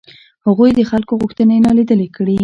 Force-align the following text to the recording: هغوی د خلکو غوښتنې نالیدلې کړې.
هغوی 0.45 0.69
د 0.73 0.81
خلکو 0.91 1.13
غوښتنې 1.21 1.57
نالیدلې 1.65 2.07
کړې. 2.15 2.37